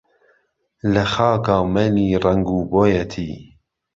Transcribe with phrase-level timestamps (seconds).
[0.93, 3.31] لە خاکا مەیلی ڕەنگ و بۆیەتی